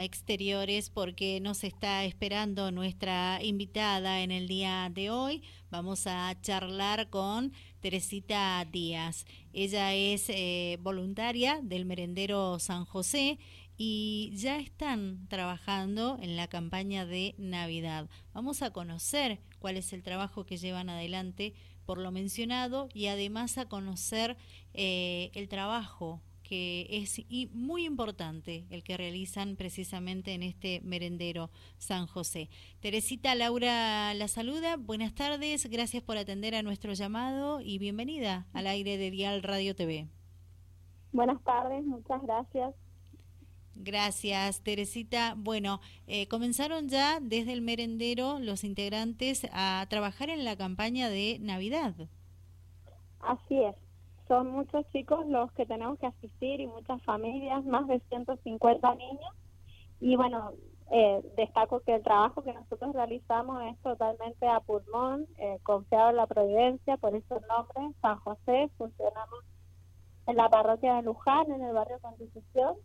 exteriores 0.00 0.88
porque 0.88 1.40
nos 1.40 1.62
está 1.62 2.04
esperando 2.04 2.72
nuestra 2.72 3.38
invitada 3.42 4.22
en 4.22 4.30
el 4.30 4.48
día 4.48 4.90
de 4.92 5.10
hoy. 5.10 5.42
Vamos 5.70 6.06
a 6.06 6.34
charlar 6.40 7.10
con 7.10 7.52
Teresita 7.80 8.66
Díaz. 8.70 9.26
Ella 9.52 9.94
es 9.94 10.30
eh, 10.30 10.78
voluntaria 10.80 11.60
del 11.62 11.84
merendero 11.84 12.58
San 12.58 12.86
José 12.86 13.38
y 13.76 14.32
ya 14.34 14.58
están 14.58 15.26
trabajando 15.28 16.18
en 16.20 16.36
la 16.36 16.48
campaña 16.48 17.04
de 17.04 17.34
Navidad. 17.38 18.08
Vamos 18.32 18.62
a 18.62 18.72
conocer 18.72 19.40
cuál 19.58 19.76
es 19.76 19.92
el 19.92 20.02
trabajo 20.02 20.44
que 20.44 20.56
llevan 20.56 20.88
adelante 20.88 21.54
por 21.84 21.98
lo 21.98 22.10
mencionado 22.10 22.88
y 22.94 23.06
además 23.06 23.58
a 23.58 23.68
conocer 23.68 24.36
eh, 24.72 25.30
el 25.34 25.48
trabajo 25.48 26.22
que 26.50 26.88
es 26.90 27.22
muy 27.52 27.84
importante 27.84 28.66
el 28.70 28.82
que 28.82 28.96
realizan 28.96 29.54
precisamente 29.54 30.34
en 30.34 30.42
este 30.42 30.80
merendero 30.82 31.48
San 31.78 32.08
José. 32.08 32.48
Teresita 32.80 33.36
Laura 33.36 34.12
la 34.14 34.26
saluda, 34.26 34.76
buenas 34.76 35.14
tardes, 35.14 35.70
gracias 35.70 36.02
por 36.02 36.16
atender 36.16 36.56
a 36.56 36.62
nuestro 36.62 36.92
llamado 36.92 37.60
y 37.60 37.78
bienvenida 37.78 38.48
al 38.52 38.66
aire 38.66 38.98
de 38.98 39.12
Dial 39.12 39.44
Radio 39.44 39.76
TV. 39.76 40.08
Buenas 41.12 41.40
tardes, 41.44 41.84
muchas 41.86 42.20
gracias. 42.20 42.74
Gracias, 43.76 44.60
Teresita. 44.64 45.34
Bueno, 45.36 45.80
eh, 46.08 46.26
comenzaron 46.26 46.88
ya 46.88 47.20
desde 47.20 47.52
el 47.52 47.62
merendero 47.62 48.40
los 48.40 48.64
integrantes 48.64 49.46
a 49.52 49.86
trabajar 49.88 50.30
en 50.30 50.44
la 50.44 50.56
campaña 50.56 51.10
de 51.10 51.38
Navidad. 51.40 51.94
Así 53.20 53.62
es 53.62 53.76
son 54.30 54.52
muchos 54.52 54.86
chicos 54.92 55.26
los 55.26 55.50
que 55.54 55.66
tenemos 55.66 55.98
que 55.98 56.06
asistir 56.06 56.60
y 56.60 56.68
muchas 56.68 57.02
familias, 57.02 57.64
más 57.64 57.88
de 57.88 57.98
150 57.98 58.94
niños. 58.94 59.34
Y 59.98 60.14
bueno, 60.14 60.52
eh, 60.92 61.20
destaco 61.36 61.80
que 61.80 61.96
el 61.96 62.04
trabajo 62.04 62.40
que 62.40 62.52
nosotros 62.52 62.94
realizamos 62.94 63.60
es 63.64 63.76
totalmente 63.82 64.46
a 64.46 64.60
pulmón, 64.60 65.26
eh, 65.36 65.58
confiado 65.64 66.10
en 66.10 66.16
la 66.16 66.28
providencia, 66.28 66.96
por 66.96 67.16
eso 67.16 67.40
el 67.40 67.46
nombre, 67.48 67.92
San 68.00 68.20
José, 68.20 68.70
funcionamos 68.78 69.40
en 70.28 70.36
la 70.36 70.48
parroquia 70.48 70.94
de 70.94 71.02
Luján, 71.02 71.50
en 71.50 71.62
el 71.62 71.74
barrio 71.74 71.98
Constitución. 72.00 72.76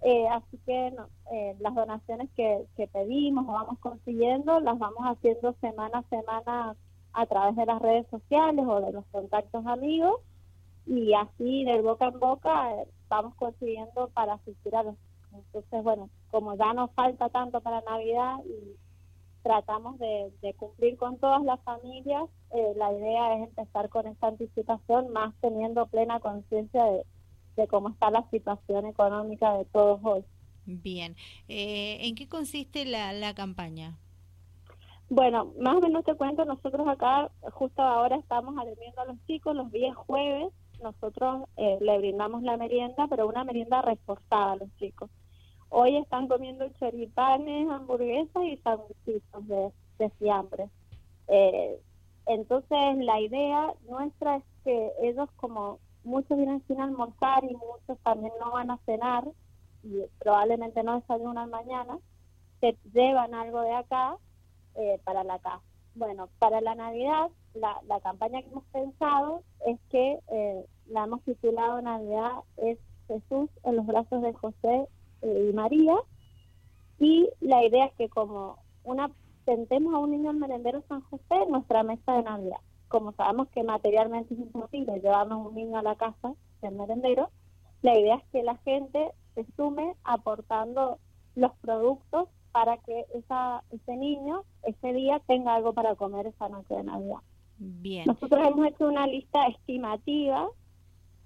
Eh, 0.00 0.26
así 0.28 0.58
que 0.64 0.90
eh, 1.32 1.56
las 1.60 1.74
donaciones 1.74 2.30
que, 2.34 2.64
que 2.78 2.88
pedimos 2.88 3.46
o 3.46 3.52
vamos 3.52 3.78
consiguiendo 3.78 4.58
las 4.58 4.78
vamos 4.78 5.02
haciendo 5.04 5.52
semana 5.60 5.98
a 5.98 6.08
semana 6.08 6.76
a 7.12 7.26
través 7.26 7.56
de 7.56 7.66
las 7.66 7.80
redes 7.82 8.06
sociales 8.08 8.64
o 8.66 8.80
de 8.80 8.90
los 8.90 9.04
contactos 9.12 9.66
amigos 9.66 10.16
y 10.86 11.14
así 11.14 11.64
de 11.64 11.80
boca 11.80 12.08
en 12.08 12.18
boca 12.18 12.68
vamos 13.08 13.34
consiguiendo 13.36 14.08
para 14.14 14.34
asistir 14.34 14.74
a 14.74 14.82
los 14.82 14.96
entonces 15.32 15.82
bueno 15.82 16.10
como 16.30 16.56
ya 16.56 16.72
nos 16.74 16.90
falta 16.92 17.28
tanto 17.28 17.60
para 17.60 17.80
navidad 17.82 18.38
y 18.44 18.76
tratamos 19.42 19.98
de, 19.98 20.54
cumplir 20.56 20.96
con 20.96 21.18
todas 21.18 21.42
las 21.42 21.60
familias 21.62 22.24
eh, 22.50 22.72
la 22.76 22.92
idea 22.92 23.36
es 23.36 23.48
empezar 23.48 23.88
con 23.88 24.06
esta 24.06 24.28
anticipación 24.28 25.12
más 25.12 25.34
teniendo 25.40 25.86
plena 25.86 26.20
conciencia 26.20 26.84
de, 27.56 27.66
cómo 27.68 27.90
está 27.90 28.10
la 28.10 28.28
situación 28.30 28.86
económica 28.86 29.52
de 29.54 29.64
todos 29.66 30.00
hoy. 30.02 30.24
Bien. 30.64 31.16
Eh, 31.48 31.98
en 32.00 32.14
qué 32.14 32.28
consiste 32.28 32.84
la, 32.86 33.12
la 33.12 33.34
campaña 33.34 33.98
bueno, 35.14 35.52
más 35.60 35.76
o 35.76 35.80
menos 35.80 36.06
te 36.06 36.14
cuento, 36.14 36.46
nosotros 36.46 36.88
acá 36.88 37.30
justo 37.50 37.82
ahora 37.82 38.16
estamos 38.16 38.56
atendiendo 38.56 38.98
a 39.02 39.04
los 39.04 39.16
chicos 39.26 39.54
los 39.54 39.70
días 39.70 39.94
jueves 39.94 40.48
nosotros 40.82 41.48
eh, 41.56 41.78
le 41.80 41.98
brindamos 41.98 42.42
la 42.42 42.56
merienda, 42.56 43.06
pero 43.08 43.28
una 43.28 43.44
merienda 43.44 43.82
reforzada 43.82 44.52
a 44.52 44.56
los 44.56 44.76
chicos. 44.76 45.10
Hoy 45.68 45.96
están 45.96 46.28
comiendo 46.28 46.68
choripanes, 46.78 47.68
hamburguesas 47.70 48.44
y 48.44 48.56
sándwichitos 48.58 49.48
de, 49.48 49.72
de 49.98 50.10
fiambre. 50.10 50.68
Eh, 51.28 51.80
entonces, 52.26 52.96
la 52.98 53.20
idea 53.20 53.72
nuestra 53.88 54.36
es 54.36 54.44
que 54.64 54.92
ellos, 55.02 55.28
como 55.36 55.78
muchos 56.04 56.36
vienen 56.36 56.62
sin 56.66 56.80
almorzar 56.80 57.44
y 57.44 57.54
muchos 57.54 57.98
también 58.02 58.32
no 58.38 58.52
van 58.52 58.70
a 58.70 58.78
cenar, 58.84 59.24
y 59.82 60.02
probablemente 60.18 60.82
no 60.82 61.00
desayunan 61.00 61.50
mañana, 61.50 61.98
se 62.60 62.76
llevan 62.92 63.34
algo 63.34 63.62
de 63.62 63.72
acá 63.72 64.16
eh, 64.74 65.00
para 65.04 65.24
la 65.24 65.38
casa. 65.38 65.62
Bueno, 65.94 66.28
para 66.38 66.60
la 66.60 66.74
Navidad, 66.74 67.30
la, 67.54 67.80
la 67.86 68.00
campaña 68.00 68.40
que 68.42 68.48
hemos 68.48 68.64
pensado 68.72 69.42
es 69.66 69.78
que 69.90 70.20
eh, 70.28 70.66
la 70.88 71.04
hemos 71.04 71.22
titulado 71.22 71.80
Navidad 71.82 72.32
es 72.56 72.78
Jesús 73.08 73.50
en 73.64 73.76
los 73.76 73.86
brazos 73.86 74.22
de 74.22 74.32
José 74.32 74.88
eh, 75.22 75.48
y 75.50 75.54
María. 75.54 75.96
Y 76.98 77.28
la 77.40 77.64
idea 77.64 77.86
es 77.86 77.92
que 77.94 78.08
como 78.08 78.58
una 78.84 79.10
sentemos 79.44 79.94
a 79.94 79.98
un 79.98 80.12
niño 80.12 80.30
en 80.30 80.38
merendero 80.38 80.82
San 80.88 81.02
José 81.02 81.34
en 81.42 81.50
nuestra 81.50 81.82
mesa 81.82 82.16
de 82.16 82.22
Navidad. 82.22 82.60
Como 82.88 83.12
sabemos 83.12 83.48
que 83.48 83.62
materialmente 83.62 84.34
es 84.34 84.40
imposible 84.40 85.00
llevarnos 85.00 85.46
un 85.46 85.54
niño 85.54 85.78
a 85.78 85.82
la 85.82 85.96
casa 85.96 86.34
del 86.60 86.74
merendero, 86.74 87.30
la 87.80 87.98
idea 87.98 88.16
es 88.16 88.24
que 88.30 88.42
la 88.42 88.56
gente 88.58 89.10
se 89.34 89.44
sume 89.56 89.94
aportando 90.04 90.98
los 91.34 91.52
productos 91.56 92.28
para 92.52 92.76
que 92.78 93.06
esa, 93.14 93.64
ese 93.70 93.96
niño 93.96 94.44
ese 94.62 94.92
día 94.92 95.20
tenga 95.26 95.54
algo 95.54 95.72
para 95.72 95.96
comer 95.96 96.26
esa 96.26 96.48
noche 96.48 96.74
de 96.74 96.84
Navidad. 96.84 97.18
Bien. 97.58 98.04
Nosotros 98.06 98.46
hemos 98.46 98.66
hecho 98.68 98.86
una 98.86 99.06
lista 99.06 99.46
estimativa 99.46 100.48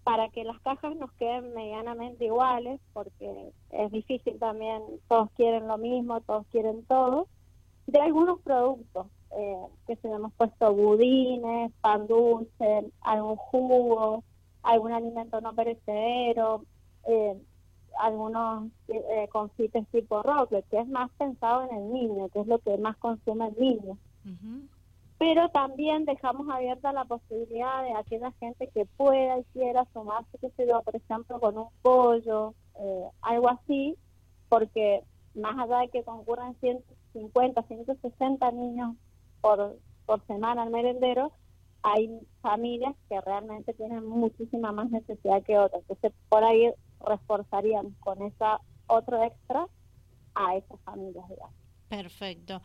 para 0.06 0.28
que 0.28 0.44
las 0.44 0.60
cajas 0.60 0.94
nos 0.94 1.10
queden 1.14 1.52
medianamente 1.52 2.26
iguales, 2.26 2.80
porque 2.92 3.50
es 3.72 3.90
difícil 3.90 4.38
también, 4.38 4.80
todos 5.08 5.32
quieren 5.32 5.66
lo 5.66 5.78
mismo, 5.78 6.20
todos 6.20 6.46
quieren 6.52 6.84
todo, 6.84 7.26
de 7.88 8.00
algunos 8.00 8.40
productos, 8.42 9.08
eh, 9.36 9.66
que 9.84 9.96
se 9.96 10.06
hemos 10.06 10.32
puesto 10.34 10.72
budines, 10.72 11.72
pan 11.80 12.06
dulce, 12.06 12.88
algún 13.00 13.34
jugo, 13.34 14.22
algún 14.62 14.92
alimento 14.92 15.40
no 15.40 15.52
perecedero, 15.56 16.62
eh, 17.08 17.36
algunos 17.98 18.70
eh, 18.86 19.26
confites 19.32 19.88
tipo 19.88 20.22
roque, 20.22 20.62
que 20.70 20.78
es 20.78 20.86
más 20.86 21.10
pensado 21.18 21.68
en 21.68 21.76
el 21.78 21.92
niño, 21.92 22.28
que 22.28 22.42
es 22.42 22.46
lo 22.46 22.60
que 22.60 22.78
más 22.78 22.96
consume 22.98 23.48
el 23.48 23.58
niño 23.58 23.98
pero 25.18 25.48
también 25.48 26.04
dejamos 26.04 26.48
abierta 26.50 26.92
la 26.92 27.04
posibilidad 27.04 27.82
de 27.82 27.94
aquella 27.94 28.32
gente 28.32 28.68
que 28.68 28.84
pueda 28.84 29.38
y 29.38 29.44
quiera 29.44 29.86
sumarse, 29.92 30.38
que 30.38 30.50
se 30.50 30.66
por 30.66 30.94
ejemplo, 30.94 31.40
con 31.40 31.56
un 31.56 31.68
pollo, 31.82 32.54
eh, 32.78 33.04
algo 33.22 33.48
así, 33.48 33.96
porque 34.48 35.02
más 35.34 35.58
allá 35.58 35.80
de 35.80 35.88
que 35.88 36.04
concurran 36.04 36.54
150, 36.60 37.62
160 37.62 38.50
niños 38.52 38.96
por, 39.40 39.78
por 40.04 40.24
semana 40.26 40.62
al 40.62 40.70
merendero, 40.70 41.32
hay 41.82 42.10
familias 42.42 42.94
que 43.08 43.20
realmente 43.20 43.72
tienen 43.74 44.04
muchísima 44.06 44.72
más 44.72 44.90
necesidad 44.90 45.42
que 45.44 45.58
otras. 45.58 45.82
Entonces, 45.82 46.12
por 46.28 46.44
ahí 46.44 46.72
reforzarían 47.00 47.90
con 48.00 48.20
esa 48.22 48.60
otro 48.86 49.22
extra 49.22 49.66
a 50.34 50.56
esas 50.56 50.80
familias, 50.80 51.26
digamos. 51.28 51.54
Perfecto 51.88 52.60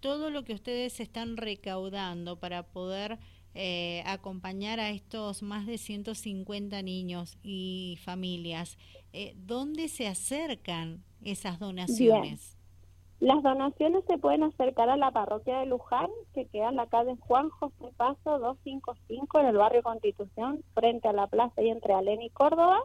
todo 0.00 0.30
lo 0.30 0.44
que 0.44 0.54
ustedes 0.54 1.00
están 1.00 1.36
recaudando 1.36 2.38
para 2.38 2.62
poder 2.64 3.18
eh, 3.54 4.02
acompañar 4.04 4.80
a 4.80 4.90
estos 4.90 5.42
más 5.42 5.66
de 5.66 5.78
150 5.78 6.82
niños 6.82 7.38
y 7.42 7.98
familias, 8.04 8.76
eh, 9.14 9.34
¿dónde 9.36 9.88
se 9.88 10.06
acercan 10.06 11.02
esas 11.22 11.58
donaciones? 11.58 12.56
Las 13.18 13.42
donaciones 13.42 14.04
se 14.04 14.18
pueden 14.18 14.42
acercar 14.42 14.90
a 14.90 14.98
la 14.98 15.10
parroquia 15.10 15.60
de 15.60 15.66
Luján, 15.66 16.10
que 16.34 16.44
queda 16.48 16.68
en 16.68 16.76
la 16.76 16.86
calle 16.86 17.16
Juan 17.20 17.48
José 17.48 17.90
Paso 17.96 18.38
255 18.38 19.40
en 19.40 19.46
el 19.46 19.56
barrio 19.56 19.82
Constitución, 19.82 20.62
frente 20.74 21.08
a 21.08 21.14
la 21.14 21.26
plaza 21.26 21.62
y 21.62 21.70
entre 21.70 21.94
Alén 21.94 22.20
y 22.20 22.28
Córdoba. 22.28 22.80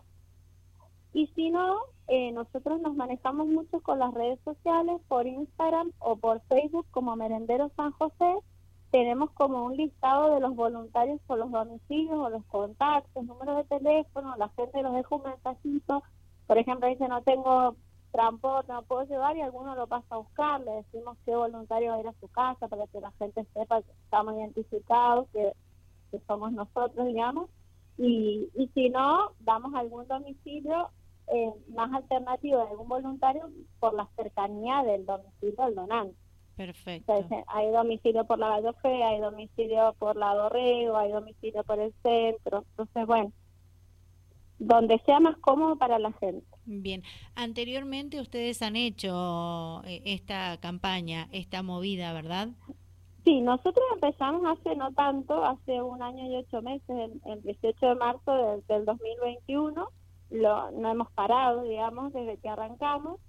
Y 1.11 1.27
si 1.35 1.49
no, 1.49 1.79
eh, 2.13 2.33
nosotros 2.33 2.81
nos 2.81 2.93
manejamos 2.93 3.47
mucho 3.47 3.79
con 3.79 3.99
las 3.99 4.13
redes 4.13 4.37
sociales, 4.43 4.99
por 5.07 5.25
Instagram 5.25 5.93
o 5.99 6.17
por 6.17 6.41
Facebook 6.49 6.85
como 6.91 7.15
Merendero 7.15 7.71
San 7.77 7.93
José. 7.93 8.35
Tenemos 8.91 9.31
como 9.31 9.63
un 9.63 9.77
listado 9.77 10.33
de 10.33 10.41
los 10.41 10.53
voluntarios 10.53 11.21
por 11.25 11.37
los 11.37 11.49
domicilios 11.49 12.17
o 12.17 12.29
los 12.29 12.43
contactos, 12.47 13.23
números 13.23 13.55
de 13.55 13.77
teléfono, 13.77 14.35
la 14.35 14.49
gente 14.49 14.83
nos 14.83 14.93
deja 14.93 15.15
un 15.15 15.23
mensajito. 15.23 16.03
Por 16.47 16.57
ejemplo, 16.57 16.89
dice 16.89 17.07
no 17.07 17.21
tengo 17.21 17.77
transporte, 18.11 18.73
no 18.73 18.81
puedo 18.81 19.05
llevar 19.05 19.37
y 19.37 19.41
alguno 19.41 19.73
lo 19.75 19.87
pasa 19.87 20.07
a 20.09 20.17
buscar. 20.17 20.59
Le 20.59 20.83
decimos 20.83 21.17
qué 21.23 21.33
voluntario 21.33 21.91
va 21.91 21.95
a 21.95 21.99
ir 22.01 22.07
a 22.09 22.19
su 22.19 22.27
casa 22.27 22.67
para 22.67 22.87
que 22.87 22.99
la 22.99 23.11
gente 23.11 23.47
sepa 23.53 23.83
que 23.83 23.91
estamos 24.03 24.33
identificados, 24.35 25.29
que, 25.29 25.53
que 26.11 26.19
somos 26.27 26.51
nosotros, 26.51 27.07
digamos. 27.07 27.49
Y, 27.97 28.49
y 28.53 28.67
si 28.73 28.89
no, 28.89 29.31
damos 29.39 29.73
algún 29.75 30.05
domicilio 30.09 30.89
eh, 31.31 31.51
más 31.69 31.93
alternativa 31.93 32.63
de 32.63 32.69
algún 32.69 32.87
voluntario 32.87 33.49
por 33.79 33.93
la 33.93 34.07
cercanía 34.15 34.83
del 34.83 35.05
domicilio 35.05 35.65
del 35.65 35.75
donante. 35.75 36.15
Perfecto. 36.55 37.13
hay 37.47 37.71
domicilio 37.71 38.25
por 38.25 38.37
la 38.37 38.49
Vallofe, 38.49 39.03
hay 39.03 39.19
domicilio 39.19 39.95
por 39.97 40.15
la 40.15 40.35
Dorrego, 40.35 40.97
hay 40.97 41.11
domicilio 41.11 41.63
por 41.63 41.79
el 41.79 41.93
centro. 42.03 42.65
Entonces, 42.69 43.07
bueno, 43.07 43.31
donde 44.59 44.99
sea 45.05 45.19
más 45.19 45.37
cómodo 45.37 45.75
para 45.75 45.97
la 45.97 46.11
gente. 46.13 46.45
Bien, 46.65 47.01
anteriormente 47.35 48.21
ustedes 48.21 48.61
han 48.61 48.75
hecho 48.75 49.81
eh, 49.85 50.01
esta 50.05 50.57
campaña, 50.57 51.27
esta 51.31 51.63
movida, 51.63 52.13
¿verdad? 52.13 52.49
Sí, 53.25 53.41
nosotros 53.41 53.83
empezamos 53.93 54.43
hace 54.45 54.75
no 54.75 54.91
tanto, 54.93 55.43
hace 55.43 55.81
un 55.81 56.01
año 56.01 56.27
y 56.31 56.35
ocho 56.35 56.61
meses, 56.61 57.11
el, 57.25 57.41
18 57.41 57.85
de 57.85 57.95
marzo 57.95 58.61
del, 58.67 58.85
2021, 58.85 59.87
lo, 60.31 60.71
no 60.71 60.89
hemos 60.89 61.11
parado, 61.11 61.63
digamos, 61.63 62.13
desde 62.13 62.37
que 62.37 62.49
arrancamos. 62.49 63.19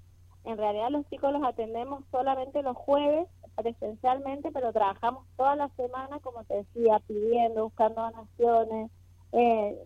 En 0.44 0.56
realidad 0.56 0.90
los 0.90 1.06
chicos 1.08 1.32
los 1.32 1.44
atendemos 1.44 2.04
solamente 2.10 2.62
los 2.62 2.76
jueves 2.76 3.28
presencialmente, 3.56 4.50
pero 4.50 4.72
trabajamos 4.72 5.26
toda 5.36 5.56
la 5.56 5.68
semana, 5.70 6.18
como 6.20 6.44
te 6.44 6.54
decía, 6.54 7.00
pidiendo, 7.06 7.64
buscando 7.64 8.02
donaciones, 8.02 8.90
eh, 9.32 9.78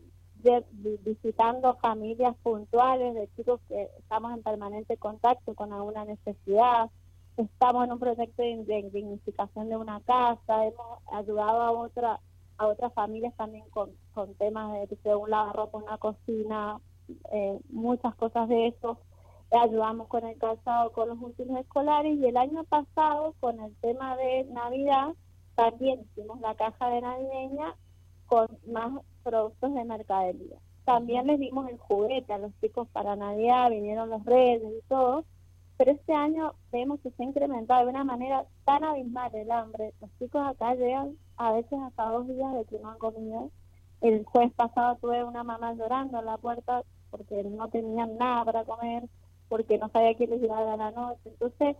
visitando 1.05 1.77
familias 1.77 2.37
puntuales 2.43 3.15
de 3.15 3.29
chicos 3.37 3.61
que 3.69 3.91
estamos 3.99 4.33
en 4.33 4.43
permanente 4.43 4.97
contacto 4.97 5.55
con 5.55 5.73
alguna 5.73 6.05
necesidad. 6.05 6.91
Estamos 7.37 7.85
en 7.85 7.93
un 7.93 7.99
proyecto 7.99 8.43
de, 8.43 8.91
dignificación 8.93 9.69
de 9.69 9.77
una 9.77 10.01
casa, 10.01 10.65
hemos 10.65 10.99
ayudado 11.13 11.61
a 11.63 11.73
otra 11.73 12.21
a 12.59 12.69
otras 12.69 12.95
familias 12.95 13.35
también 13.37 13.69
con, 13.69 13.91
con 14.15 14.35
temas 14.37 14.73
de, 14.73 14.99
de 15.05 15.15
un 15.15 15.29
lavarropa, 15.29 15.77
una 15.77 15.99
cocina, 15.99 16.81
eh, 17.33 17.59
muchas 17.71 18.15
cosas 18.17 18.49
de 18.49 18.69
eso. 18.69 18.99
Ayudamos 19.51 20.09
con 20.09 20.27
el 20.27 20.37
calzado, 20.39 20.93
con 20.93 21.09
los 21.09 21.19
últimos 21.21 21.61
escolares 21.61 22.19
y 22.19 22.27
el 22.27 22.37
año 22.37 22.65
pasado 22.65 23.35
con 23.41 23.61
el 23.61 23.75
tema 23.77 24.17
de 24.17 24.45
Navidad 24.45 25.15
también 25.57 26.01
hicimos 26.01 26.41
la 26.41 26.55
caja 26.55 26.91
de 26.91 27.01
navideña 27.01 27.75
con 28.27 28.47
más 28.67 28.93
productos 29.23 29.75
de 29.75 29.85
mercadería. 29.85 30.59
También 30.85 31.27
les 31.27 31.41
dimos 31.41 31.69
el 31.69 31.79
juguete 31.79 32.33
a 32.33 32.39
los 32.39 32.53
chicos 32.61 32.87
para 32.93 33.17
Navidad, 33.17 33.71
vinieron 33.71 34.11
los 34.11 34.25
redes 34.25 34.63
y 34.63 34.87
todo, 34.87 35.25
pero 35.79 35.93
este 35.93 36.13
año 36.13 36.53
vemos 36.71 37.01
que 37.01 37.11
se 37.11 37.23
ha 37.23 37.27
incrementado 37.27 37.85
de 37.85 37.91
una 37.91 38.05
manera 38.05 38.45
tan 38.65 38.85
abismal 38.85 39.35
el 39.35 39.51
hambre. 39.51 39.95
Los 40.01 40.11
chicos 40.19 40.47
acá 40.47 40.75
llegan 40.75 41.17
a 41.39 41.53
veces 41.53 41.79
hasta 41.81 42.05
dos 42.05 42.29
días 42.29 42.53
de 42.55 42.65
que 42.67 42.79
no 42.79 42.91
han 42.91 42.99
comido. 42.99 43.51
El 44.03 44.25
jueves 44.25 44.53
pasado 44.53 44.97
tuve 44.97 45.25
una 45.25 45.43
mamá 45.43 45.73
llorando 45.73 46.19
en 46.19 46.27
la 46.27 46.37
puerta 46.37 46.83
porque 47.11 47.43
no 47.45 47.69
tenían 47.69 48.17
nada 48.19 48.45
para 48.45 48.65
comer, 48.65 49.05
porque 49.49 49.79
no 49.79 49.89
sabía 49.91 50.17
quién 50.17 50.31
les 50.31 50.43
iba 50.43 50.59
a 50.59 50.65
dar 50.65 50.79
la 50.79 50.91
noche. 50.91 51.21
Entonces, 51.25 51.77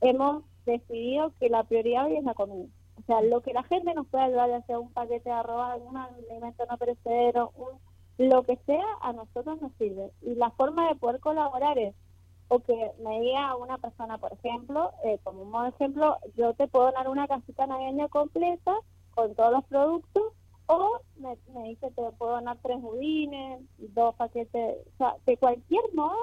hemos 0.00 0.44
decidido 0.66 1.32
que 1.38 1.48
la 1.48 1.64
prioridad 1.64 2.06
hoy 2.06 2.16
es 2.16 2.24
la 2.24 2.34
comida. 2.34 2.68
O 2.98 3.02
sea, 3.06 3.20
lo 3.22 3.40
que 3.42 3.52
la 3.52 3.62
gente 3.64 3.94
nos 3.94 4.06
pueda 4.08 4.24
ayudar, 4.24 4.50
ya 4.50 4.62
sea 4.62 4.78
un 4.78 4.92
paquete 4.92 5.28
de 5.28 5.34
arroz, 5.34 5.80
un 5.86 5.96
alimento 5.96 6.64
no 6.68 6.76
perecedero, 6.76 7.52
un, 7.56 7.78
lo 8.18 8.42
que 8.42 8.56
sea, 8.66 8.84
a 9.00 9.12
nosotros 9.12 9.60
nos 9.60 9.72
sirve. 9.74 10.10
Y 10.22 10.34
la 10.34 10.50
forma 10.50 10.88
de 10.88 10.96
poder 10.96 11.20
colaborar 11.20 11.78
es, 11.78 11.94
o 12.48 12.60
que 12.60 12.92
me 13.04 13.20
diga 13.20 13.54
una 13.56 13.78
persona, 13.78 14.18
por 14.18 14.32
ejemplo, 14.32 14.92
eh, 15.04 15.18
como 15.22 15.42
un 15.42 15.50
modo 15.50 15.64
de 15.64 15.68
ejemplo, 15.70 16.18
yo 16.36 16.54
te 16.54 16.66
puedo 16.66 16.90
dar 16.92 17.08
una 17.08 17.28
casita 17.28 17.66
navideña 17.66 18.08
completa 18.08 18.74
con 19.14 19.34
todos 19.34 19.52
los 19.52 19.64
productos, 19.64 20.27
o 20.68 21.00
me, 21.16 21.36
dice 21.68 21.90
te 21.90 22.02
puedo 22.18 22.32
donar 22.32 22.58
tres 22.62 22.80
budines, 22.80 23.60
dos 23.78 24.14
paquetes, 24.14 24.76
o 24.94 24.96
sea, 24.98 25.16
de 25.26 25.36
cualquier 25.36 25.82
modo, 25.94 26.16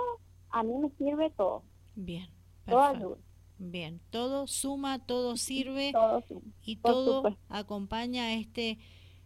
a 0.51 0.63
mí 0.63 0.73
me 0.77 0.89
sirve 0.91 1.31
todo. 1.31 1.63
Bien. 1.95 2.27
Todo 2.65 2.81
ayuda. 2.81 3.17
Bien, 3.57 4.01
todo 4.09 4.47
suma, 4.47 5.05
todo 5.05 5.37
sirve 5.37 5.93
y 6.61 6.75
todo 6.77 7.23
acompaña 7.47 8.25
a 8.25 8.33
este 8.33 8.79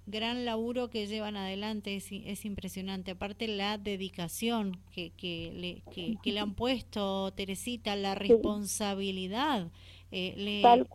gran 0.06 0.46
laburo 0.46 0.90
que 0.90 1.08
llevan 1.08 1.36
adelante, 1.36 1.96
es, 1.96 2.08
es 2.12 2.46
impresionante. 2.46 3.12
Aparte 3.12 3.48
la 3.48 3.78
dedicación 3.78 4.80
que, 4.92 5.12
que, 5.12 5.52
le, 5.54 5.84
que, 5.92 6.32
le 6.32 6.40
han 6.40 6.54
puesto, 6.54 7.32
Teresita, 7.34 7.96
la 7.96 8.16
responsabilidad 8.16 9.72
eh, 10.12 10.86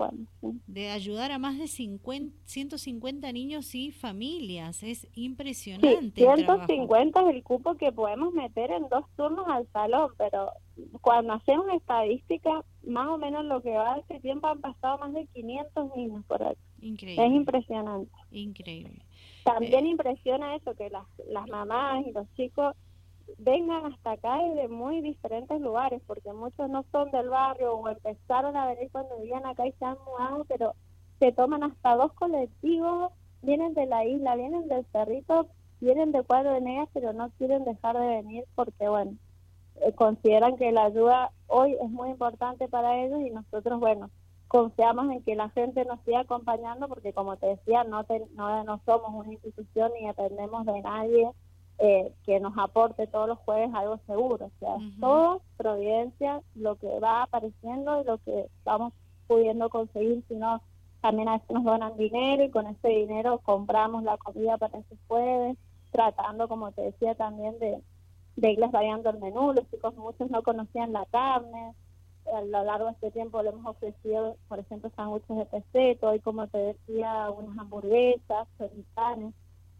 de 0.66 0.90
ayudar 0.90 1.30
a 1.30 1.38
más 1.38 1.58
de 1.58 1.68
50, 1.68 2.36
150 2.44 3.32
niños 3.32 3.74
y 3.74 3.92
familias. 3.92 4.82
Es 4.82 5.06
impresionante. 5.14 6.22
150 6.22 7.20
es 7.20 7.36
el 7.36 7.42
cupo 7.42 7.76
que 7.76 7.92
podemos 7.92 8.32
meter 8.32 8.72
en 8.72 8.88
dos 8.88 9.04
turnos 9.16 9.46
al 9.48 9.68
salón, 9.72 10.10
pero 10.18 10.50
cuando 11.00 11.34
hacemos 11.34 11.66
estadística, 11.74 12.64
más 12.82 13.08
o 13.08 13.18
menos 13.18 13.44
lo 13.44 13.62
que 13.62 13.70
va 13.70 13.94
de 13.94 14.00
este 14.00 14.20
tiempo 14.20 14.48
han 14.48 14.60
pasado 14.60 14.98
más 14.98 15.12
de 15.12 15.26
500 15.26 15.96
niños 15.96 16.24
por 16.26 16.42
aquí. 16.42 16.58
Increíble. 16.80 17.26
Es 17.26 17.32
impresionante. 17.32 18.12
Increíble. 18.32 19.02
También 19.44 19.86
eh, 19.86 19.90
impresiona 19.90 20.56
eso, 20.56 20.74
que 20.74 20.90
las, 20.90 21.06
las 21.28 21.46
mamás 21.48 22.04
y 22.06 22.12
los 22.12 22.26
chicos 22.34 22.74
vengan 23.38 23.86
hasta 23.86 24.12
acá 24.12 24.42
y 24.42 24.54
de 24.54 24.68
muy 24.68 25.00
diferentes 25.00 25.60
lugares, 25.60 26.02
porque 26.06 26.32
muchos 26.32 26.68
no 26.68 26.84
son 26.92 27.10
del 27.10 27.28
barrio 27.28 27.74
o 27.74 27.88
empezaron 27.88 28.56
a 28.56 28.66
venir 28.66 28.90
cuando 28.92 29.16
vivían 29.18 29.46
acá 29.46 29.66
y 29.66 29.72
se 29.72 29.84
han 29.84 29.96
mudado, 30.06 30.44
pero 30.44 30.74
se 31.18 31.32
toman 31.32 31.62
hasta 31.62 31.96
dos 31.96 32.12
colectivos, 32.14 33.12
vienen 33.42 33.74
de 33.74 33.86
la 33.86 34.04
isla, 34.04 34.36
vienen 34.36 34.68
del 34.68 34.84
cerrito, 34.92 35.48
vienen 35.80 36.12
de 36.12 36.22
Cuadro 36.22 36.52
de 36.52 36.60
Negas, 36.60 36.88
pero 36.92 37.12
no 37.12 37.30
quieren 37.38 37.64
dejar 37.64 37.98
de 37.98 38.06
venir 38.06 38.44
porque, 38.54 38.88
bueno, 38.88 39.16
eh, 39.76 39.92
consideran 39.92 40.56
que 40.56 40.72
la 40.72 40.84
ayuda 40.84 41.32
hoy 41.46 41.76
es 41.80 41.90
muy 41.90 42.10
importante 42.10 42.68
para 42.68 43.04
ellos 43.04 43.20
y 43.20 43.30
nosotros, 43.30 43.80
bueno, 43.80 44.10
confiamos 44.48 45.10
en 45.10 45.22
que 45.22 45.34
la 45.34 45.48
gente 45.50 45.84
nos 45.84 46.00
siga 46.02 46.20
acompañando 46.20 46.88
porque, 46.88 47.12
como 47.12 47.36
te 47.36 47.46
decía, 47.46 47.84
no, 47.84 48.04
no, 48.34 48.64
no 48.64 48.80
somos 48.84 49.12
una 49.12 49.32
institución 49.32 49.92
ni 49.98 50.06
dependemos 50.06 50.64
de 50.66 50.80
nadie 50.80 51.30
eh, 51.78 52.12
que 52.24 52.38
nos 52.40 52.56
aporte 52.56 53.06
todos 53.06 53.28
los 53.28 53.38
jueves 53.40 53.70
algo 53.74 53.98
seguro. 54.06 54.46
O 54.46 54.58
sea, 54.60 54.76
todo 55.00 55.42
providencia, 55.56 56.40
lo 56.54 56.76
que 56.76 56.98
va 57.00 57.22
apareciendo 57.22 58.00
y 58.00 58.04
lo 58.04 58.18
que 58.18 58.48
vamos 58.64 58.92
pudiendo 59.26 59.68
conseguir, 59.70 60.22
si 60.28 60.34
no, 60.34 60.62
también 61.00 61.28
a 61.28 61.34
veces 61.34 61.50
nos 61.50 61.64
donan 61.64 61.96
dinero 61.96 62.44
y 62.44 62.50
con 62.50 62.66
ese 62.66 62.88
dinero 62.88 63.40
compramos 63.42 64.04
la 64.04 64.16
comida 64.18 64.56
para 64.56 64.78
ese 64.78 64.96
jueves, 65.08 65.56
tratando, 65.90 66.48
como 66.48 66.72
te 66.72 66.82
decía, 66.82 67.14
también 67.14 67.58
de, 67.58 67.82
de 68.36 68.52
irles 68.52 68.70
variando 68.70 69.10
el 69.10 69.18
menú. 69.18 69.52
Los 69.52 69.68
chicos 69.70 69.96
muchos 69.96 70.30
no 70.30 70.42
conocían 70.42 70.92
la 70.92 71.04
carne. 71.06 71.74
A 72.32 72.40
lo 72.40 72.64
largo 72.64 72.86
de 72.86 72.92
este 72.92 73.10
tiempo 73.10 73.42
le 73.42 73.50
hemos 73.50 73.66
ofrecido, 73.66 74.36
por 74.48 74.58
ejemplo, 74.58 74.90
sándwiches 74.96 75.36
de 75.36 75.44
peseto 75.44 76.14
y, 76.14 76.20
como 76.20 76.46
te 76.46 76.58
decía, 76.58 77.30
unas 77.30 77.58
hamburguesas, 77.58 78.48
chorizanes 78.56 79.34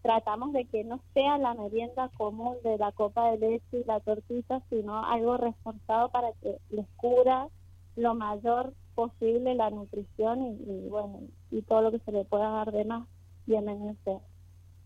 tratamos 0.04 0.52
de 0.52 0.66
que 0.66 0.84
no 0.84 1.00
sea 1.14 1.38
la 1.38 1.54
merienda 1.54 2.10
común 2.18 2.56
de 2.62 2.76
la 2.76 2.92
copa 2.92 3.30
de 3.30 3.38
leche 3.38 3.80
y 3.80 3.84
la 3.84 4.00
tortita, 4.00 4.62
sino 4.68 5.02
algo 5.02 5.38
reforzado 5.38 6.10
para 6.10 6.30
que 6.42 6.58
les 6.68 6.86
cura 6.96 7.48
lo 7.96 8.14
mayor 8.14 8.74
posible 8.94 9.54
la 9.54 9.70
nutrición 9.70 10.58
y, 10.60 10.88
bueno 10.90 11.20
y 11.50 11.62
todo 11.62 11.80
lo 11.80 11.90
que 11.90 12.00
se 12.00 12.12
le 12.12 12.26
pueda 12.26 12.50
dar 12.50 12.70
de 12.70 12.84
más 12.84 13.08
bienvenido 13.46 13.96
sea. 14.04 14.20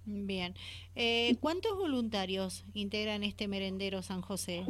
Bien. 0.05 0.55
Eh, 0.95 1.37
¿Cuántos 1.41 1.77
voluntarios 1.77 2.65
integran 2.73 3.25
este 3.25 3.49
merendero 3.49 4.03
San 4.03 4.23
José? 4.23 4.67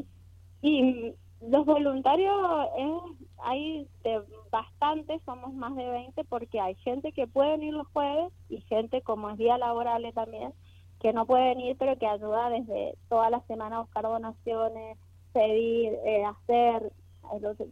Y 0.63 1.13
los 1.41 1.65
voluntarios 1.65 2.35
es, 2.77 3.27
hay 3.39 3.89
de 4.03 4.23
bastante, 4.51 5.21
somos 5.25 5.55
más 5.55 5.75
de 5.77 5.89
20 5.89 6.25
porque 6.25 6.61
hay 6.61 6.75
gente 6.77 7.13
que 7.13 7.27
puede 7.27 7.53
venir 7.53 7.75
los 7.75 7.87
jueves 7.89 8.33
y 8.49 8.61
gente 8.63 9.03
como 9.03 9.31
es 9.31 9.39
día 9.39 9.57
laborable 9.59 10.13
también 10.13 10.53
que 11.01 11.13
no 11.13 11.27
puede 11.27 11.55
venir 11.55 11.77
pero 11.79 11.97
que 11.99 12.07
ayuda 12.07 12.51
desde 12.51 12.97
toda 13.09 13.31
la 13.31 13.41
semana 13.47 13.77
a 13.77 13.81
buscar 13.83 14.03
donaciones, 14.03 14.99
pedir, 15.33 15.93
eh, 16.05 16.25
hacer. 16.25 16.93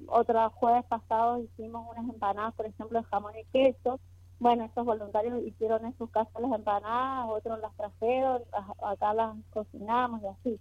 otro 0.08 0.50
jueves 0.50 0.84
pasado 0.84 1.40
hicimos 1.40 1.86
unas 1.90 2.08
empanadas, 2.08 2.54
por 2.54 2.66
ejemplo, 2.66 3.00
de 3.00 3.06
jamón 3.06 3.32
y 3.36 3.44
queso. 3.46 3.98
Bueno, 4.38 4.64
estos 4.64 4.84
voluntarios 4.84 5.42
hicieron 5.44 5.84
en 5.86 5.96
sus 5.96 6.10
casas 6.10 6.40
las 6.40 6.52
empanadas, 6.52 7.26
otros 7.30 7.58
las 7.60 7.74
trajeron, 7.74 8.42
acá 8.82 9.14
las 9.14 9.34
cocinamos 9.50 10.22
y 10.22 10.26
así. 10.26 10.60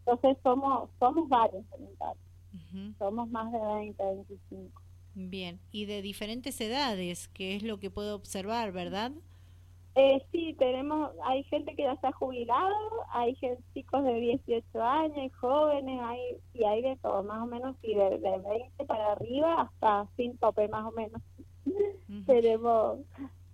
Entonces 0.00 0.36
somos 0.42 0.90
somos 0.98 1.28
varios 1.28 1.68
voluntarios. 1.70 2.31
Somos 2.98 3.28
más 3.30 3.50
de 3.52 3.58
20, 3.58 4.02
25. 4.02 4.82
Bien, 5.14 5.60
y 5.70 5.84
de 5.84 6.02
diferentes 6.02 6.60
edades, 6.60 7.28
que 7.28 7.56
es 7.56 7.62
lo 7.62 7.78
que 7.78 7.90
puedo 7.90 8.14
observar, 8.16 8.72
¿verdad? 8.72 9.12
Eh, 9.94 10.24
sí, 10.32 10.54
tenemos, 10.58 11.10
hay 11.24 11.44
gente 11.44 11.74
que 11.74 11.82
ya 11.82 11.92
está 11.92 12.12
jubilado, 12.12 12.74
hay 13.12 13.36
chicos 13.74 14.04
de 14.04 14.14
18 14.14 14.82
años, 14.82 15.32
jóvenes, 15.38 16.00
hay, 16.02 16.20
y 16.54 16.64
hay 16.64 16.80
de 16.80 16.96
todo, 16.96 17.22
más 17.22 17.42
o 17.42 17.46
menos, 17.46 17.76
y 17.82 17.94
de, 17.94 18.18
de 18.18 18.38
20 18.38 18.84
para 18.86 19.12
arriba 19.12 19.62
hasta 19.62 20.06
sin 20.16 20.38
tope, 20.38 20.66
más 20.68 20.86
o 20.86 20.92
menos. 20.92 21.20
Tenemos 22.26 23.00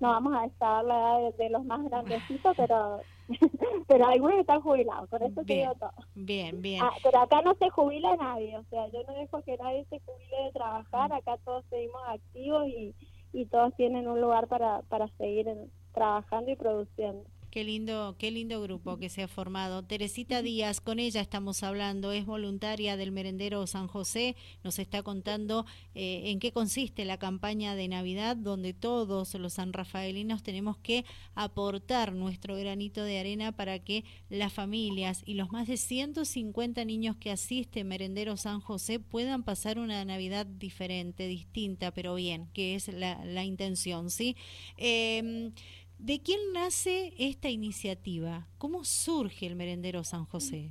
no 0.00 0.08
vamos 0.10 0.34
a 0.34 0.44
estar 0.46 0.84
la 0.84 1.20
edad 1.20 1.34
de, 1.34 1.50
los 1.50 1.64
más 1.64 1.82
grandecitos, 1.84 2.56
pero 2.56 3.00
pero 3.88 4.06
algunos 4.06 4.38
están 4.38 4.60
jubilados, 4.60 5.08
por 5.08 5.22
eso 5.22 5.42
te 5.44 5.54
digo 5.54 5.74
todo. 5.74 5.92
Bien, 6.14 6.60
bien. 6.60 6.82
Ah, 6.82 6.92
pero 7.02 7.20
acá 7.20 7.42
no 7.42 7.54
se 7.54 7.70
jubila 7.70 8.16
nadie, 8.16 8.56
o 8.56 8.64
sea, 8.64 8.88
yo 8.88 9.02
no 9.06 9.14
dejo 9.14 9.42
que 9.42 9.56
nadie 9.56 9.84
se 9.90 10.00
jubile 10.00 10.44
de 10.44 10.52
trabajar, 10.52 11.12
acá 11.12 11.36
todos 11.44 11.64
seguimos 11.70 12.00
activos 12.08 12.66
y, 12.66 12.94
y 13.32 13.46
todos 13.46 13.74
tienen 13.76 14.08
un 14.08 14.20
lugar 14.20 14.48
para, 14.48 14.82
para 14.82 15.08
seguir 15.16 15.46
trabajando 15.92 16.50
y 16.50 16.56
produciendo. 16.56 17.24
Qué 17.50 17.64
lindo, 17.64 18.14
qué 18.18 18.30
lindo 18.30 18.60
grupo 18.60 18.98
que 18.98 19.08
se 19.08 19.22
ha 19.22 19.28
formado. 19.28 19.82
Teresita 19.82 20.42
Díaz, 20.42 20.82
con 20.82 20.98
ella 20.98 21.22
estamos 21.22 21.62
hablando, 21.62 22.12
es 22.12 22.26
voluntaria 22.26 22.98
del 22.98 23.10
merendero 23.10 23.66
San 23.66 23.88
José, 23.88 24.36
nos 24.62 24.78
está 24.78 25.02
contando 25.02 25.64
eh, 25.94 26.24
en 26.26 26.40
qué 26.40 26.52
consiste 26.52 27.06
la 27.06 27.16
campaña 27.16 27.74
de 27.74 27.88
Navidad, 27.88 28.36
donde 28.36 28.74
todos 28.74 29.32
los 29.32 29.54
sanrafaelinos 29.54 30.42
tenemos 30.42 30.76
que 30.76 31.06
aportar 31.34 32.12
nuestro 32.12 32.54
granito 32.54 33.02
de 33.02 33.18
arena 33.18 33.52
para 33.52 33.78
que 33.78 34.04
las 34.28 34.52
familias 34.52 35.22
y 35.24 35.32
los 35.32 35.50
más 35.50 35.68
de 35.68 35.78
150 35.78 36.84
niños 36.84 37.16
que 37.16 37.30
asisten 37.30 37.88
merendero 37.88 38.36
San 38.36 38.60
José 38.60 39.00
puedan 39.00 39.42
pasar 39.42 39.78
una 39.78 40.04
Navidad 40.04 40.44
diferente, 40.44 41.26
distinta, 41.26 41.92
pero 41.92 42.14
bien, 42.14 42.50
que 42.52 42.74
es 42.74 42.88
la, 42.88 43.24
la 43.24 43.44
intención, 43.44 44.10
¿sí? 44.10 44.36
Eh, 44.76 45.50
¿De 45.98 46.20
quién 46.20 46.38
nace 46.52 47.12
esta 47.18 47.48
iniciativa? 47.48 48.46
¿Cómo 48.58 48.84
surge 48.84 49.46
el 49.46 49.56
merendero 49.56 50.04
San 50.04 50.24
José? 50.26 50.70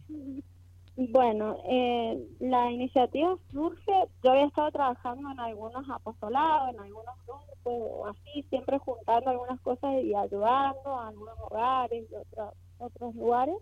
Bueno, 0.95 1.57
eh, 1.65 2.17
la 2.39 2.71
iniciativa 2.71 3.37
surge, 3.51 3.91
yo 4.23 4.31
había 4.31 4.45
estado 4.45 4.71
trabajando 4.71 5.29
en 5.29 5.39
algunos 5.39 5.87
apostolados, 5.89 6.73
en 6.73 6.79
algunos 6.79 7.15
grupos, 7.27 8.15
así, 8.15 8.43
siempre 8.49 8.79
juntando 8.79 9.29
algunas 9.29 9.59
cosas 9.61 10.01
y 10.01 10.15
ayudando 10.15 10.97
a 10.97 11.09
algunos 11.09 11.37
hogares 11.39 12.05
y 12.09 12.15
otros, 12.15 12.53
otros 12.79 13.13
lugares. 13.15 13.57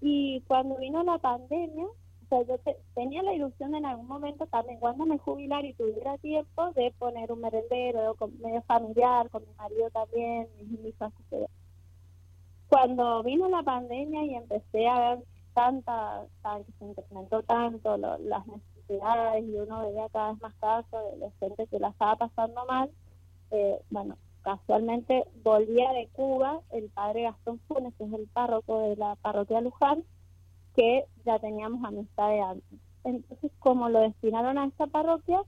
Y 0.00 0.40
cuando 0.46 0.76
vino 0.78 1.02
la 1.02 1.18
pandemia, 1.18 1.86
sea, 2.30 2.42
yo 2.42 2.56
tenía 2.94 3.22
la 3.22 3.34
ilusión 3.34 3.74
en 3.74 3.84
algún 3.84 4.06
momento 4.06 4.46
también 4.46 4.78
cuando 4.78 5.04
me 5.04 5.18
jubilar 5.18 5.64
y 5.64 5.74
tuviera 5.74 6.16
tiempo 6.18 6.72
de 6.72 6.92
poner 6.98 7.30
un 7.32 7.40
merendero 7.40 8.16
medio 8.40 8.62
familiar, 8.62 9.28
con 9.30 9.42
mi 9.42 9.52
marido 9.54 9.90
también, 9.90 10.48
mis 10.56 10.86
hijas. 10.86 11.12
Cuando 12.68 13.22
vino 13.24 13.48
la 13.48 13.62
pandemia 13.62 14.24
y 14.24 14.34
empecé 14.34 14.86
a 14.86 15.16
ver 15.16 15.24
tanta, 15.54 16.24
que 16.42 16.72
se 16.78 16.84
incrementó 16.84 17.42
tanto 17.42 17.96
las 17.96 18.46
necesidades 18.46 19.44
y 19.44 19.56
uno 19.56 19.82
veía 19.82 20.08
cada 20.10 20.32
vez 20.32 20.40
más 20.40 20.54
casos 20.54 21.20
de, 21.20 21.30
gente 21.40 21.66
que 21.66 21.80
la 21.80 21.88
estaba 21.88 22.16
pasando 22.16 22.64
mal, 22.66 22.90
eh, 23.50 23.82
bueno, 23.90 24.16
casualmente 24.42 25.24
volvía 25.42 25.92
de 25.92 26.08
Cuba 26.12 26.60
el 26.70 26.88
padre 26.90 27.22
Gastón 27.22 27.58
Funes, 27.66 27.92
que 27.96 28.04
es 28.04 28.12
el 28.12 28.28
párroco 28.28 28.88
de 28.88 28.96
la 28.96 29.16
parroquia 29.16 29.60
Luján, 29.60 30.04
que 30.74 31.04
ya 31.24 31.38
teníamos 31.38 31.84
amistad 31.84 32.28
de 32.28 32.40
antes. 32.40 32.78
Entonces, 33.04 33.50
como 33.58 33.88
lo 33.88 34.00
destinaron 34.00 34.58
a 34.58 34.66
esta 34.66 34.86
parroquia, 34.86 35.42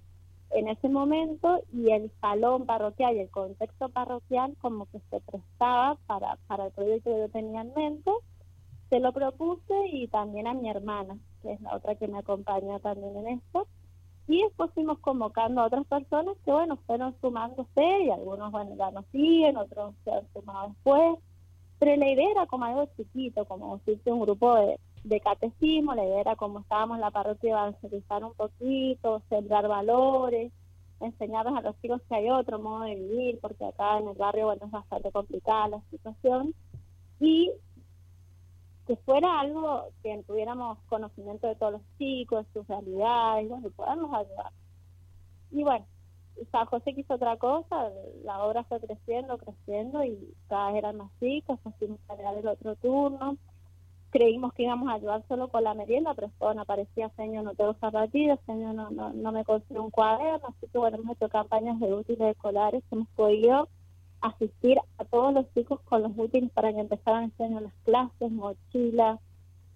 en 0.51 0.69
ese 0.69 0.89
momento 0.89 1.63
y 1.73 1.91
el 1.91 2.11
salón 2.21 2.67
parroquial 2.67 3.17
y 3.17 3.21
el 3.21 3.31
contexto 3.31 3.89
parroquial 3.89 4.55
como 4.61 4.87
que 4.87 5.01
se 5.11 5.21
prestaba 5.21 5.97
para, 6.07 6.37
para 6.47 6.67
el 6.67 6.73
proyecto 6.73 7.11
que 7.11 7.19
yo 7.21 7.29
tenía 7.31 7.63
en 7.63 7.73
mente, 7.75 8.11
se 8.91 9.01
lo 9.01 9.13
propuse 9.13 9.75
y 9.91 10.09
también 10.09 10.47
a 10.47 10.55
mi 10.55 10.69
hermana, 10.69 11.17
que 11.41 11.53
es 11.53 11.61
la 11.63 11.77
otra 11.77 11.95
que 11.95 12.09
me 12.09 12.19
acompaña 12.19 12.79
también 12.81 13.17
en 13.17 13.29
esto. 13.39 13.67
Y 14.29 14.43
después 14.43 14.71
fuimos 14.75 14.99
convocando 14.99 15.61
a 15.63 15.67
otras 15.67 15.87
personas 15.87 16.37
que, 16.45 16.53
bueno, 16.53 16.77
fueron 16.87 17.15
sumándose 17.21 18.03
y 18.05 18.11
algunos, 18.11 18.53
bueno, 18.53 18.77
ya 18.77 18.91
nos 18.91 19.07
siguen, 19.07 19.57
otros 19.57 19.95
se 20.05 20.13
han 20.13 20.31
sumado 20.33 20.69
después. 20.69 21.19
Pero 21.79 21.97
la 21.97 22.11
idea 22.11 22.31
era 22.31 22.47
como 22.47 22.67
algo 22.67 22.87
chiquito, 22.97 23.45
como 23.47 23.81
si 23.85 23.99
un 24.05 24.21
grupo 24.21 24.55
de 24.55 24.79
de 25.05 25.21
catecismo, 25.21 25.95
la 25.95 26.05
idea 26.05 26.21
era 26.21 26.37
como 26.37 26.61
estábamos 26.61 26.97
en 26.97 27.01
la 27.01 27.11
parroquia 27.11 27.51
evangelizar 27.51 28.25
un 28.25 28.35
poquito, 28.35 29.23
sembrar 29.29 29.67
valores, 29.69 30.53
enseñarles 31.01 31.55
a 31.55 31.61
los 31.61 31.81
chicos 31.81 32.01
que 32.09 32.15
hay 32.15 32.31
otro 32.31 32.59
modo 32.59 32.85
de 32.85 32.95
vivir, 32.95 33.39
porque 33.41 33.65
acá 33.65 33.99
en 33.99 34.09
el 34.09 34.17
barrio 34.17 34.47
bueno 34.47 34.65
es 34.65 34.71
bastante 34.71 35.11
complicada 35.11 35.69
la 35.69 35.81
situación, 35.91 36.55
y 37.19 37.51
que 38.87 38.97
fuera 38.97 39.41
algo 39.41 39.89
que 40.03 40.23
tuviéramos 40.27 40.79
conocimiento 40.89 41.47
de 41.47 41.57
todos 41.57 41.73
los 41.73 41.83
chicos, 41.99 42.47
sus 42.53 42.67
realidades, 42.67 43.51
y 43.65 43.71
podernos 43.71 44.13
ayudar. 44.13 44.53
Y 45.51 45.63
bueno, 45.63 45.85
San 46.51 46.67
José 46.67 46.95
quiso 46.95 47.15
otra 47.15 47.37
cosa, 47.37 47.91
la 48.25 48.43
obra 48.45 48.65
fue 48.65 48.81
creciendo, 48.81 49.37
creciendo, 49.39 50.05
y 50.05 50.35
cada 50.49 50.69
vez 50.69 50.79
eran 50.79 50.97
más 50.97 51.11
chicos, 51.19 51.59
pusimos 51.61 51.99
a 52.09 52.15
el 52.15 52.47
otro 52.47 52.77
turno, 52.77 53.37
creímos 54.13 54.53
que 54.53 54.65
íbamos 54.65 54.89
a 54.89 54.95
ayudar 54.95 55.25
solo 55.27 55.49
con 55.49 55.65
la 55.65 55.75
merienda, 55.75 56.13
pero 56.15 56.31
cuando 56.39 56.63
aparecía 56.63 57.09
señor 57.17 57.45
no 57.45 57.55
tengo 57.55 57.75
zapatillas, 57.81 58.39
señor 58.47 58.75
no, 58.75 58.91
no, 58.91 59.11
no 59.13 59.33
me 59.33 59.45
consiguió 59.45 59.83
un 59.83 59.91
cuaderno, 59.91 60.49
así 60.49 60.69
que 60.71 60.79
bueno, 60.79 60.99
hemos 60.99 61.17
hecho 61.17 61.31
campañas 61.31 61.81
de 61.81 61.95
útiles 61.95 62.37
escolares, 62.37 62.85
hemos 62.93 63.09
podido 63.17 63.69
asistir 64.21 64.79
a 64.99 65.05
todos 65.07 65.33
los 65.33 65.53
chicos 65.55 65.81
con 65.81 66.03
los 66.03 66.13
útiles 66.17 66.51
para 66.53 66.73
que 66.73 66.81
empezaran 66.81 67.25
enseñar 67.25 67.63
las 67.63 67.75
clases, 67.85 68.31
mochilas, 68.31 69.19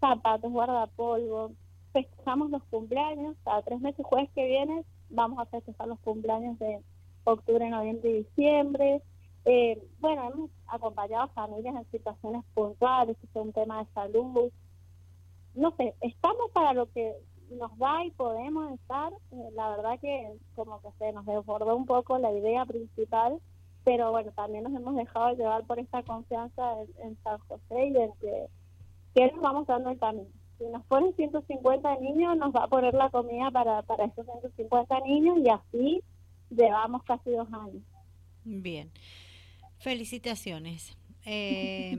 zapatos, 0.00 0.52
guardapolvo, 0.52 1.52
festejamos 1.94 2.50
los 2.50 2.62
cumpleaños, 2.64 3.36
cada 3.42 3.62
tres 3.62 3.80
meses, 3.80 4.04
jueves 4.04 4.30
que 4.34 4.46
viene, 4.46 4.84
vamos 5.08 5.38
a 5.38 5.46
festejar 5.46 5.88
los 5.88 5.98
cumpleaños 6.00 6.58
de 6.58 6.80
octubre, 7.24 7.70
noviembre 7.70 8.10
y 8.10 8.14
diciembre, 8.24 9.02
eh, 9.46 9.80
bueno, 10.00 10.28
hemos 10.28 10.50
acompañado 10.66 11.22
a 11.22 11.28
familias 11.28 11.76
en 11.76 11.90
situaciones 11.92 12.42
puntuales, 12.52 13.16
que 13.16 13.26
es 13.26 13.36
un 13.36 13.52
tema 13.52 13.78
de 13.78 13.90
salud. 13.92 14.50
No 15.54 15.70
sé, 15.76 15.94
estamos 16.00 16.50
para 16.52 16.72
lo 16.72 16.90
que 16.90 17.14
nos 17.50 17.78
da 17.78 18.04
y 18.04 18.10
podemos 18.10 18.72
estar. 18.72 19.12
Eh, 19.30 19.50
la 19.54 19.70
verdad 19.70 20.00
que 20.00 20.36
como 20.56 20.80
que 20.82 20.88
se 20.98 21.12
nos 21.12 21.24
desbordó 21.26 21.76
un 21.76 21.86
poco 21.86 22.18
la 22.18 22.32
idea 22.32 22.66
principal, 22.66 23.38
pero 23.84 24.10
bueno, 24.10 24.32
también 24.32 24.64
nos 24.64 24.74
hemos 24.74 24.96
dejado 24.96 25.36
llevar 25.36 25.64
por 25.64 25.78
esta 25.78 26.02
confianza 26.02 26.82
en, 27.04 27.16
San 27.22 27.38
José 27.38 27.86
y 27.86 27.96
en 27.96 28.12
que, 28.20 28.48
que 29.14 29.30
nos 29.30 29.40
vamos 29.40 29.68
dando 29.68 29.90
el 29.90 29.98
camino. 30.00 30.26
Si 30.58 30.64
nos 30.64 30.84
ponen 30.86 31.14
150 31.14 32.00
niños, 32.00 32.36
nos 32.36 32.52
va 32.52 32.64
a 32.64 32.68
poner 32.68 32.94
la 32.94 33.10
comida 33.10 33.52
para, 33.52 33.82
para 33.82 34.06
esos 34.06 34.26
150 34.26 35.00
niños 35.02 35.38
y 35.38 35.50
así 35.50 36.02
llevamos 36.50 37.04
casi 37.04 37.30
dos 37.30 37.46
años. 37.52 37.84
Bien. 38.42 38.90
Felicitaciones. 39.78 40.96
Eh, 41.28 41.98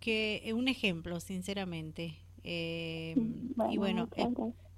que 0.00 0.52
un 0.54 0.68
ejemplo, 0.68 1.18
sinceramente. 1.18 2.18
Eh, 2.42 3.14
y 3.70 3.78
bueno, 3.78 4.06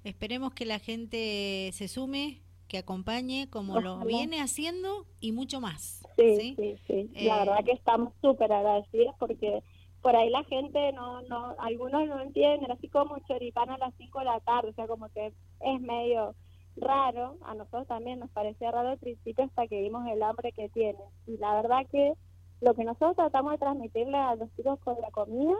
esperemos 0.05 0.53
que 0.53 0.65
la 0.65 0.79
gente 0.79 1.69
se 1.73 1.89
sume, 1.89 2.39
que 2.69 2.77
acompañe 2.77 3.49
como 3.49 3.81
lo 3.81 3.99
viene 4.05 4.39
haciendo 4.39 5.05
y 5.19 5.33
mucho 5.33 5.59
más. 5.59 6.01
Sí, 6.17 6.55
sí, 6.55 6.75
sí. 6.87 7.09
la 7.25 7.35
eh, 7.35 7.39
verdad 7.39 7.65
que 7.65 7.73
estamos 7.73 8.13
súper 8.21 8.53
agradecidos 8.53 9.15
porque 9.19 9.61
por 10.01 10.15
ahí 10.15 10.29
la 10.29 10.43
gente 10.45 10.93
no, 10.93 11.21
no, 11.23 11.55
algunos 11.59 12.07
no 12.07 12.21
entienden, 12.21 12.71
así 12.71 12.87
como 12.87 13.19
choripán 13.27 13.69
a 13.69 13.77
las 13.77 13.93
5 13.97 14.19
de 14.19 14.25
la 14.25 14.39
tarde, 14.39 14.69
o 14.69 14.73
sea, 14.73 14.87
como 14.87 15.09
que 15.09 15.27
es 15.59 15.81
medio 15.81 16.35
raro, 16.77 17.37
a 17.43 17.53
nosotros 17.53 17.87
también 17.87 18.19
nos 18.19 18.29
parecía 18.31 18.71
raro 18.71 18.89
al 18.89 18.97
principio 18.97 19.45
hasta 19.45 19.67
que 19.67 19.81
vimos 19.81 20.07
el 20.07 20.23
hambre 20.23 20.51
que 20.51 20.69
tienen. 20.69 21.01
Y 21.25 21.37
la 21.37 21.55
verdad 21.61 21.85
que 21.91 22.13
lo 22.61 22.73
que 22.73 22.83
nosotros 22.83 23.15
tratamos 23.15 23.53
de 23.53 23.57
transmitirle 23.59 24.17
a 24.17 24.35
los 24.35 24.53
chicos 24.55 24.79
con 24.79 24.99
la 25.01 25.11
comida 25.11 25.55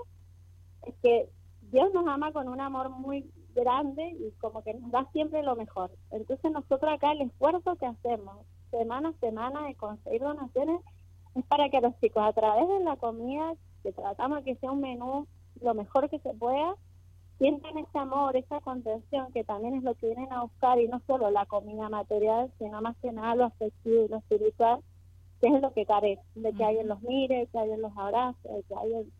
es 0.83 0.95
que 1.01 1.29
Dios 1.71 1.93
nos 1.93 2.07
ama 2.07 2.31
con 2.31 2.47
un 2.47 2.62
amor 2.62 2.89
muy 2.89 3.29
grande 3.53 4.15
y 4.19 4.31
como 4.39 4.63
que 4.63 4.74
nos 4.74 4.91
da 4.91 5.05
siempre 5.12 5.43
lo 5.43 5.55
mejor. 5.55 5.91
Entonces 6.12 6.51
nosotros 6.51 6.91
acá 6.91 7.12
el 7.12 7.21
esfuerzo 7.21 7.75
que 7.75 7.86
hacemos 7.86 8.45
semana 8.71 9.09
a 9.09 9.19
semana 9.19 9.65
de 9.67 9.75
conseguir 9.75 10.21
donaciones 10.21 10.81
es 11.36 11.45
para 11.45 11.69
que 11.69 11.81
los 11.81 11.97
chicos 12.00 12.24
a 12.24 12.33
través 12.33 12.67
de 12.67 12.83
la 12.83 12.95
comida, 12.95 13.53
que 13.83 13.91
tratamos 13.91 14.43
que 14.43 14.55
sea 14.55 14.71
un 14.71 14.81
menú 14.81 15.27
lo 15.62 15.74
mejor 15.74 16.09
que 16.09 16.19
se 16.19 16.33
pueda, 16.33 16.75
sienten 17.38 17.77
ese 17.77 17.98
amor, 17.98 18.36
esa 18.36 18.60
contención, 18.62 19.32
que 19.32 19.44
también 19.44 19.75
es 19.75 19.84
lo 19.84 19.96
que 19.96 20.08
vienen 20.08 20.32
a 20.32 20.44
buscar, 20.44 20.79
y 20.79 20.88
no 20.88 21.01
solo 21.08 21.29
la 21.29 21.46
comida 21.46 21.89
material, 21.89 22.51
sino 22.58 22.82
más 22.82 22.98
que 22.98 23.12
nada 23.12 23.36
lo 23.36 23.46
afectivo 23.46 24.06
y 24.06 24.08
lo 24.08 24.17
espiritual, 24.17 24.82
que 25.41 25.48
es 25.48 25.62
lo 25.62 25.72
que 25.74 25.86
carece, 25.86 26.22
de 26.36 26.53
que 26.53 26.63
alguien 26.63 26.88
los 26.88 27.01
mire, 27.01 27.48
que 27.48 27.60
alguien 27.60 27.82
los 27.82 27.96
abrace, 27.96 28.50
de 28.50 28.63
que 28.63 28.75
alguien 28.75 29.12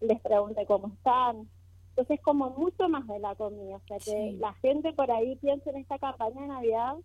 les 0.00 0.20
pregunte 0.20 0.66
cómo 0.66 0.88
están. 0.88 1.48
Entonces, 1.90 2.20
como 2.22 2.50
mucho 2.50 2.88
más 2.88 3.06
de 3.06 3.18
la 3.18 3.34
comida, 3.34 3.76
o 3.76 3.80
sea, 3.86 3.98
que 3.98 4.36
la 4.38 4.52
gente 4.54 4.92
por 4.92 5.10
ahí 5.10 5.36
piensa 5.36 5.70
en 5.70 5.76
esta 5.76 5.98
campaña 5.98 6.40
de 6.40 6.48
Navidad 6.48 6.96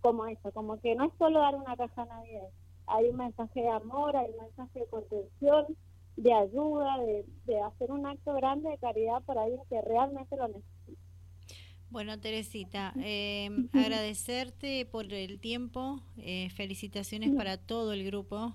como 0.00 0.26
eso, 0.26 0.50
como 0.52 0.80
que 0.80 0.96
no 0.96 1.04
es 1.04 1.12
solo 1.16 1.38
dar 1.38 1.54
una 1.54 1.76
caja 1.76 2.04
Navidad, 2.04 2.48
hay 2.86 3.08
un 3.08 3.16
mensaje 3.16 3.62
de 3.62 3.68
amor, 3.68 4.16
hay 4.16 4.30
un 4.32 4.44
mensaje 4.44 4.80
de 4.80 4.86
contención, 4.86 5.66
de 6.16 6.32
ayuda, 6.32 6.98
de, 7.46 7.60
hacer 7.60 7.90
un 7.90 8.06
acto 8.06 8.34
grande 8.34 8.70
de 8.70 8.78
caridad 8.78 9.22
por 9.24 9.38
alguien 9.38 9.60
que 9.68 9.80
realmente 9.82 10.36
lo 10.36 10.48
necesita. 10.48 11.02
Bueno, 11.90 12.18
Teresita, 12.18 12.94
eh, 13.02 13.50
agradecerte 13.72 14.86
por 14.86 15.12
el 15.12 15.40
tiempo, 15.40 16.00
eh, 16.16 16.48
felicitaciones 16.50 17.34
para 17.34 17.58
todo 17.58 17.92
el 17.92 18.04
grupo. 18.04 18.54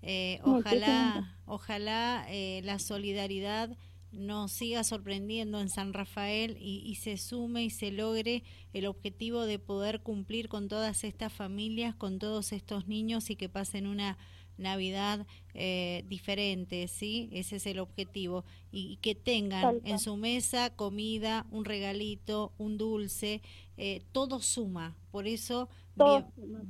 Eh, 0.00 0.40
ojalá, 0.42 1.36
ojalá 1.44 2.26
la 2.62 2.78
solidaridad 2.78 3.76
nos 4.10 4.52
siga 4.52 4.84
sorprendiendo 4.84 5.60
en 5.60 5.68
San 5.68 5.92
Rafael 5.92 6.56
y, 6.58 6.82
y, 6.86 6.94
se 6.94 7.18
sume 7.18 7.64
y 7.64 7.70
se 7.70 7.90
logre 7.90 8.42
el 8.72 8.86
objetivo 8.86 9.44
de 9.44 9.58
poder 9.58 10.00
cumplir 10.00 10.48
con 10.48 10.68
todas 10.68 11.04
estas 11.04 11.30
familias, 11.30 11.94
con 11.94 12.18
todos 12.18 12.52
estos 12.52 12.86
niños 12.88 13.28
y 13.28 13.36
que 13.36 13.50
pasen 13.50 13.86
una 13.86 14.16
Navidad 14.58 15.26
eh, 15.54 16.04
diferentes, 16.08 16.90
¿sí? 16.90 17.28
Ese 17.32 17.56
es 17.56 17.66
el 17.66 17.78
objetivo. 17.78 18.44
Y, 18.70 18.96
que 18.96 19.14
tengan 19.14 19.80
en 19.84 19.98
su 19.98 20.16
mesa 20.16 20.70
comida, 20.70 21.46
un 21.50 21.64
regalito, 21.64 22.52
un 22.58 22.76
dulce, 22.76 23.40
eh, 23.76 24.02
todo 24.12 24.40
suma. 24.40 24.96
Por 25.10 25.26
eso, 25.26 25.68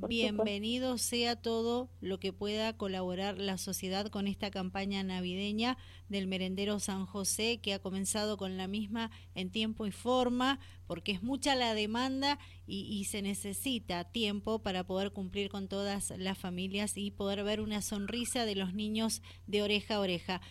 bienvenido 0.07 0.97
sea 0.97 1.35
todo 1.35 1.89
lo 2.01 2.19
que 2.19 2.33
pueda 2.33 2.75
colaborar 2.75 3.37
la 3.37 3.57
sociedad 3.57 4.07
con 4.07 4.27
esta 4.27 4.51
campaña 4.51 5.03
navideña 5.03 5.77
del 6.07 6.27
merendero 6.27 6.79
San 6.79 7.05
José, 7.05 7.59
que 7.61 7.73
ha 7.73 7.79
comenzado 7.79 8.37
con 8.37 8.57
la 8.57 8.67
misma 8.67 9.11
en 9.35 9.51
tiempo 9.51 9.85
y 9.85 9.91
forma, 9.91 10.59
porque 10.87 11.11
es 11.11 11.21
mucha 11.21 11.55
la 11.55 11.73
demanda 11.73 12.39
y, 12.65 12.81
y 12.81 13.05
se 13.05 13.21
necesita 13.21 14.03
tiempo 14.05 14.59
para 14.59 14.85
poder 14.85 15.11
cumplir 15.11 15.49
con 15.49 15.67
todas 15.67 16.11
las 16.17 16.37
familias 16.37 16.97
y 16.97 17.11
poder 17.11 17.43
ver 17.43 17.61
una 17.61 17.81
sonrisa 17.81 18.45
de 18.45 18.55
los 18.55 18.73
niños 18.73 19.21
de 19.47 19.61
oreja 19.61 19.95
a 19.95 19.99
oreja. 19.99 20.41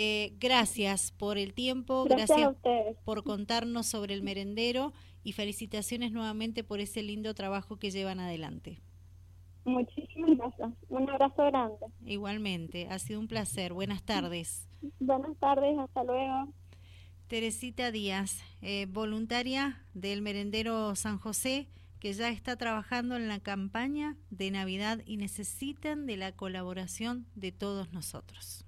Eh, 0.00 0.32
gracias 0.38 1.10
por 1.10 1.38
el 1.38 1.54
tiempo, 1.54 2.04
gracias, 2.04 2.54
por 3.04 3.24
contarnos 3.24 3.88
sobre 3.88 4.14
el 4.14 4.22
merendero 4.22 4.92
y 5.24 5.32
felicitaciones 5.32 6.12
nuevamente 6.12 6.62
por 6.62 6.78
ese 6.78 7.02
lindo 7.02 7.34
trabajo 7.34 7.78
que 7.78 7.90
llevan 7.90 8.20
adelante. 8.20 8.78
Muchísimas 9.64 10.38
gracias. 10.38 10.70
Un 10.88 11.10
abrazo 11.10 11.46
grande. 11.46 11.86
Igualmente, 12.06 12.86
ha 12.88 13.00
sido 13.00 13.18
un 13.18 13.26
placer. 13.26 13.72
Buenas 13.72 14.04
tardes. 14.04 14.68
Buenas 15.00 15.36
tardes, 15.38 15.76
hasta 15.76 16.04
luego. 16.04 16.52
Teresita 17.26 17.90
Díaz, 17.90 18.44
eh, 18.62 18.86
voluntaria 18.88 19.82
del 19.94 20.22
merendero 20.22 20.94
San 20.94 21.18
José, 21.18 21.66
que 21.98 22.12
ya 22.12 22.28
está 22.28 22.54
trabajando 22.54 23.16
en 23.16 23.26
la 23.26 23.40
campaña 23.40 24.16
de 24.30 24.52
Navidad 24.52 25.00
y 25.06 25.16
necesitan 25.16 26.06
de 26.06 26.18
la 26.18 26.30
colaboración 26.30 27.26
de 27.34 27.50
todos 27.50 27.92
nosotros. 27.92 28.64